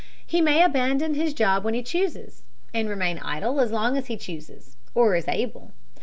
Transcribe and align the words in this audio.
He 0.25 0.41
may 0.41 0.63
abandon 0.63 1.13
his 1.13 1.31
job 1.31 1.63
when 1.63 1.75
he 1.75 1.83
chooses, 1.83 2.41
and 2.73 2.89
remain 2.89 3.19
idle 3.19 3.59
as 3.61 3.71
long 3.71 3.95
as 3.97 4.07
he 4.07 4.17
chooses, 4.17 4.75
or 4.95 5.15
is 5.15 5.27
able. 5.27 5.73